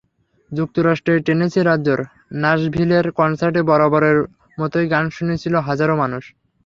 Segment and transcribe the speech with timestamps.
[0.51, 1.99] যুক্তরাষ্ট্রের টেনেসি রাজ্যের
[2.41, 4.17] নাসভিলের কনসার্টে বরাবরের
[4.57, 6.23] মতোই গান শুনছিল হাজারো মানুষ।